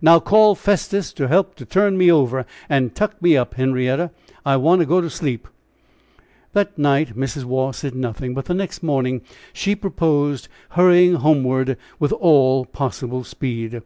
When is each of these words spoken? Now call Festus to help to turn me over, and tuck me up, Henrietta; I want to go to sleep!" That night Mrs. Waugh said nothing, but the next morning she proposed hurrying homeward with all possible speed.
Now 0.00 0.18
call 0.18 0.54
Festus 0.54 1.12
to 1.12 1.28
help 1.28 1.56
to 1.56 1.66
turn 1.66 1.98
me 1.98 2.10
over, 2.10 2.46
and 2.70 2.94
tuck 2.94 3.20
me 3.20 3.36
up, 3.36 3.52
Henrietta; 3.56 4.12
I 4.42 4.56
want 4.56 4.80
to 4.80 4.86
go 4.86 5.02
to 5.02 5.10
sleep!" 5.10 5.46
That 6.54 6.78
night 6.78 7.14
Mrs. 7.18 7.44
Waugh 7.44 7.72
said 7.72 7.94
nothing, 7.94 8.32
but 8.32 8.46
the 8.46 8.54
next 8.54 8.82
morning 8.82 9.20
she 9.52 9.76
proposed 9.76 10.48
hurrying 10.70 11.16
homeward 11.16 11.76
with 11.98 12.12
all 12.12 12.64
possible 12.64 13.24
speed. 13.24 13.82